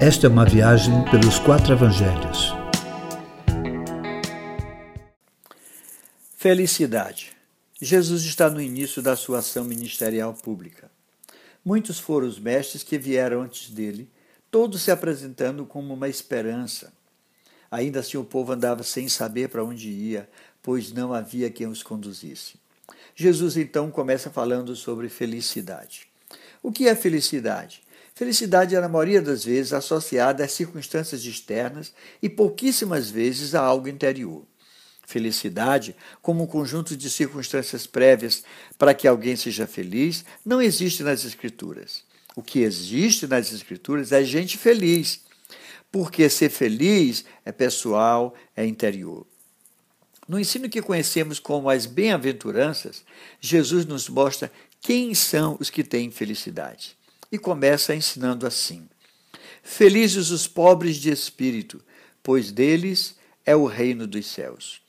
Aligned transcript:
Esta 0.00 0.28
é 0.28 0.30
uma 0.30 0.44
viagem 0.44 1.04
pelos 1.10 1.40
quatro 1.40 1.72
evangelhos. 1.72 2.54
Felicidade. 6.36 7.32
Jesus 7.82 8.22
está 8.22 8.48
no 8.48 8.62
início 8.62 9.02
da 9.02 9.16
sua 9.16 9.40
ação 9.40 9.64
ministerial 9.64 10.32
pública. 10.34 10.88
Muitos 11.64 11.98
foram 11.98 12.28
os 12.28 12.38
mestres 12.38 12.84
que 12.84 12.96
vieram 12.96 13.42
antes 13.42 13.70
dele, 13.70 14.08
todos 14.52 14.82
se 14.82 14.92
apresentando 14.92 15.66
como 15.66 15.92
uma 15.92 16.08
esperança. 16.08 16.92
Ainda 17.68 17.98
assim, 17.98 18.18
o 18.18 18.24
povo 18.24 18.52
andava 18.52 18.84
sem 18.84 19.08
saber 19.08 19.48
para 19.48 19.64
onde 19.64 19.90
ia, 19.90 20.30
pois 20.62 20.92
não 20.92 21.12
havia 21.12 21.50
quem 21.50 21.66
os 21.66 21.82
conduzisse. 21.82 22.54
Jesus 23.16 23.56
então 23.56 23.90
começa 23.90 24.30
falando 24.30 24.76
sobre 24.76 25.08
felicidade. 25.08 26.06
O 26.62 26.70
que 26.70 26.86
é 26.86 26.94
felicidade? 26.94 27.82
Felicidade 28.18 28.74
é, 28.74 28.80
na 28.80 28.88
maioria 28.88 29.22
das 29.22 29.44
vezes, 29.44 29.72
associada 29.72 30.42
a 30.42 30.48
circunstâncias 30.48 31.24
externas 31.24 31.94
e 32.20 32.28
pouquíssimas 32.28 33.08
vezes 33.08 33.54
a 33.54 33.60
algo 33.60 33.86
interior. 33.86 34.44
Felicidade, 35.06 35.94
como 36.20 36.42
um 36.42 36.46
conjunto 36.48 36.96
de 36.96 37.08
circunstâncias 37.08 37.86
prévias 37.86 38.42
para 38.76 38.92
que 38.92 39.06
alguém 39.06 39.36
seja 39.36 39.68
feliz, 39.68 40.24
não 40.44 40.60
existe 40.60 41.04
nas 41.04 41.24
Escrituras. 41.24 42.02
O 42.34 42.42
que 42.42 42.58
existe 42.58 43.24
nas 43.28 43.52
Escrituras 43.52 44.10
é 44.10 44.24
gente 44.24 44.58
feliz, 44.58 45.20
porque 45.92 46.28
ser 46.28 46.50
feliz 46.50 47.24
é 47.44 47.52
pessoal, 47.52 48.34
é 48.56 48.66
interior. 48.66 49.24
No 50.26 50.40
ensino 50.40 50.68
que 50.68 50.82
conhecemos 50.82 51.38
como 51.38 51.70
as 51.70 51.86
bem-aventuranças, 51.86 53.04
Jesus 53.40 53.86
nos 53.86 54.08
mostra 54.08 54.50
quem 54.80 55.14
são 55.14 55.56
os 55.60 55.70
que 55.70 55.84
têm 55.84 56.10
felicidade. 56.10 56.97
E 57.30 57.38
começa 57.38 57.94
ensinando 57.94 58.46
assim: 58.46 58.88
Felizes 59.62 60.30
os 60.30 60.46
pobres 60.46 60.96
de 60.96 61.10
espírito, 61.10 61.82
pois 62.22 62.50
deles 62.50 63.16
é 63.44 63.54
o 63.54 63.66
reino 63.66 64.06
dos 64.06 64.26
céus. 64.26 64.80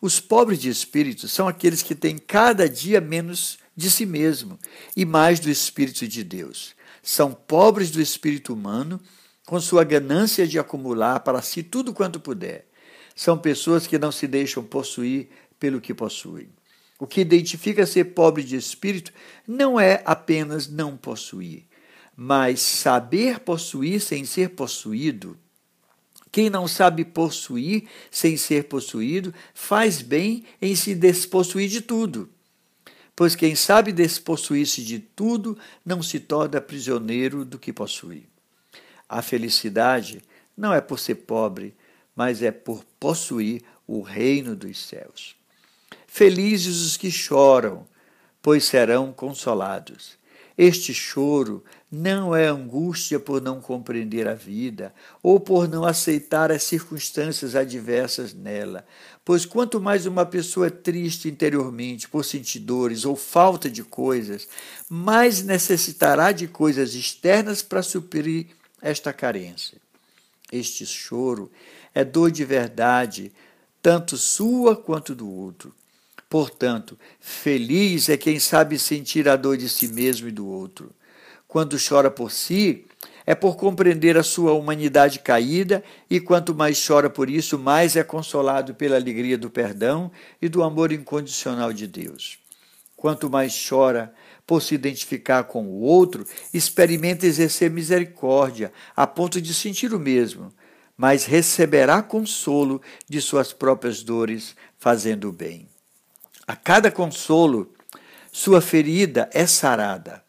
Os 0.00 0.20
pobres 0.20 0.58
de 0.60 0.68
espírito 0.68 1.28
são 1.28 1.48
aqueles 1.48 1.82
que 1.82 1.94
têm 1.94 2.18
cada 2.18 2.68
dia 2.68 3.00
menos 3.00 3.58
de 3.76 3.90
si 3.90 4.06
mesmo 4.06 4.58
e 4.96 5.04
mais 5.04 5.40
do 5.40 5.50
Espírito 5.50 6.06
de 6.06 6.24
Deus. 6.24 6.74
São 7.02 7.32
pobres 7.32 7.90
do 7.90 8.00
espírito 8.00 8.52
humano, 8.52 9.00
com 9.46 9.60
sua 9.60 9.84
ganância 9.84 10.46
de 10.46 10.58
acumular 10.58 11.20
para 11.20 11.42
si 11.42 11.62
tudo 11.62 11.92
quanto 11.92 12.20
puder 12.20 12.68
são 13.18 13.36
pessoas 13.36 13.84
que 13.84 13.98
não 13.98 14.12
se 14.12 14.28
deixam 14.28 14.62
possuir 14.62 15.28
pelo 15.58 15.80
que 15.80 15.92
possuem. 15.92 16.48
O 17.00 17.06
que 17.06 17.20
identifica 17.20 17.84
ser 17.84 18.04
pobre 18.04 18.44
de 18.44 18.54
espírito 18.54 19.12
não 19.44 19.78
é 19.78 20.00
apenas 20.04 20.68
não 20.68 20.96
possuir, 20.96 21.66
mas 22.20 22.58
saber 22.58 23.38
possuir 23.38 24.00
sem 24.00 24.24
ser 24.24 24.50
possuído. 24.50 25.38
Quem 26.32 26.50
não 26.50 26.66
sabe 26.66 27.04
possuir 27.04 27.88
sem 28.10 28.36
ser 28.36 28.64
possuído 28.64 29.32
faz 29.54 30.02
bem 30.02 30.44
em 30.60 30.74
se 30.74 30.96
despossuir 30.96 31.68
de 31.68 31.80
tudo. 31.80 32.28
Pois 33.14 33.36
quem 33.36 33.54
sabe 33.54 33.92
despossuir-se 33.92 34.82
de 34.82 34.98
tudo 34.98 35.56
não 35.86 36.02
se 36.02 36.18
torna 36.18 36.60
prisioneiro 36.60 37.44
do 37.44 37.56
que 37.56 37.72
possui. 37.72 38.26
A 39.08 39.22
felicidade 39.22 40.20
não 40.56 40.74
é 40.74 40.80
por 40.80 40.98
ser 40.98 41.14
pobre, 41.14 41.72
mas 42.16 42.42
é 42.42 42.50
por 42.50 42.84
possuir 42.98 43.62
o 43.86 44.02
reino 44.02 44.56
dos 44.56 44.76
céus. 44.76 45.36
Felizes 46.08 46.84
os 46.84 46.96
que 46.96 47.12
choram, 47.12 47.86
pois 48.42 48.64
serão 48.64 49.12
consolados. 49.12 50.17
Este 50.58 50.92
choro 50.92 51.62
não 51.88 52.34
é 52.34 52.48
angústia 52.48 53.20
por 53.20 53.40
não 53.40 53.60
compreender 53.60 54.26
a 54.26 54.34
vida 54.34 54.92
ou 55.22 55.38
por 55.38 55.68
não 55.68 55.84
aceitar 55.84 56.50
as 56.50 56.64
circunstâncias 56.64 57.54
adversas 57.54 58.34
nela, 58.34 58.84
pois 59.24 59.46
quanto 59.46 59.80
mais 59.80 60.04
uma 60.04 60.26
pessoa 60.26 60.66
é 60.66 60.70
triste 60.70 61.28
interiormente 61.28 62.08
por 62.08 62.24
sentir 62.24 62.58
dores 62.58 63.04
ou 63.04 63.14
falta 63.14 63.70
de 63.70 63.84
coisas, 63.84 64.48
mais 64.90 65.44
necessitará 65.44 66.32
de 66.32 66.48
coisas 66.48 66.92
externas 66.92 67.62
para 67.62 67.80
suprir 67.80 68.48
esta 68.82 69.12
carência. 69.12 69.78
Este 70.50 70.84
choro 70.84 71.52
é 71.94 72.04
dor 72.04 72.32
de 72.32 72.44
verdade, 72.44 73.30
tanto 73.80 74.16
sua 74.16 74.74
quanto 74.74 75.14
do 75.14 75.30
outro. 75.30 75.72
Portanto, 76.28 76.98
feliz 77.18 78.08
é 78.08 78.16
quem 78.16 78.38
sabe 78.38 78.78
sentir 78.78 79.28
a 79.28 79.36
dor 79.36 79.56
de 79.56 79.68
si 79.68 79.88
mesmo 79.88 80.28
e 80.28 80.32
do 80.32 80.46
outro. 80.46 80.90
Quando 81.46 81.78
chora 81.78 82.10
por 82.10 82.30
si, 82.30 82.84
é 83.24 83.34
por 83.34 83.56
compreender 83.56 84.16
a 84.18 84.22
sua 84.22 84.52
humanidade 84.52 85.20
caída, 85.20 85.82
e 86.10 86.20
quanto 86.20 86.54
mais 86.54 86.86
chora 86.86 87.08
por 87.08 87.30
isso, 87.30 87.58
mais 87.58 87.96
é 87.96 88.02
consolado 88.02 88.74
pela 88.74 88.96
alegria 88.96 89.38
do 89.38 89.48
perdão 89.50 90.10
e 90.40 90.48
do 90.48 90.62
amor 90.62 90.92
incondicional 90.92 91.72
de 91.72 91.86
Deus. 91.86 92.38
Quanto 92.96 93.30
mais 93.30 93.66
chora 93.66 94.12
por 94.46 94.60
se 94.60 94.74
identificar 94.74 95.44
com 95.44 95.66
o 95.66 95.80
outro, 95.80 96.26
experimenta 96.52 97.26
exercer 97.26 97.70
misericórdia, 97.70 98.72
a 98.94 99.06
ponto 99.06 99.40
de 99.40 99.54
sentir 99.54 99.94
o 99.94 99.98
mesmo, 99.98 100.52
mas 100.96 101.24
receberá 101.24 102.02
consolo 102.02 102.82
de 103.08 103.20
suas 103.20 103.52
próprias 103.52 104.02
dores, 104.02 104.56
fazendo 104.78 105.28
o 105.28 105.32
bem. 105.32 105.68
A 106.48 106.56
cada 106.56 106.90
consolo, 106.90 107.70
sua 108.32 108.62
ferida 108.62 109.28
é 109.34 109.46
sarada. 109.46 110.24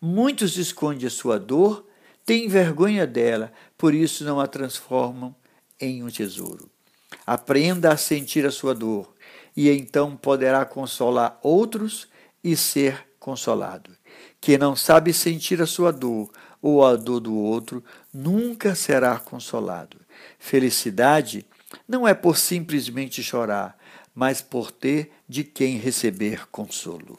Muitos 0.00 0.56
escondem 0.56 1.08
a 1.08 1.10
sua 1.10 1.36
dor, 1.36 1.84
têm 2.24 2.46
vergonha 2.46 3.04
dela, 3.04 3.52
por 3.76 3.92
isso 3.92 4.22
não 4.22 4.38
a 4.38 4.46
transformam 4.46 5.34
em 5.80 6.04
um 6.04 6.08
tesouro. 6.08 6.70
Aprenda 7.26 7.92
a 7.92 7.96
sentir 7.96 8.46
a 8.46 8.52
sua 8.52 8.72
dor, 8.72 9.12
e 9.56 9.68
então 9.68 10.16
poderá 10.16 10.64
consolar 10.64 11.40
outros 11.42 12.06
e 12.42 12.54
ser 12.54 13.08
consolado. 13.18 13.90
Quem 14.40 14.56
não 14.56 14.76
sabe 14.76 15.12
sentir 15.12 15.60
a 15.60 15.66
sua 15.66 15.92
dor 15.92 16.30
ou 16.62 16.86
a 16.86 16.94
dor 16.94 17.18
do 17.18 17.34
outro, 17.34 17.82
nunca 18.12 18.76
será 18.76 19.18
consolado. 19.18 19.96
Felicidade 20.38 21.44
não 21.88 22.06
é 22.06 22.14
por 22.14 22.36
simplesmente 22.36 23.24
chorar, 23.24 23.76
mas 24.14 24.40
por 24.40 24.70
ter 24.70 25.10
de 25.28 25.42
quem 25.42 25.76
receber 25.76 26.46
consolo. 26.48 27.18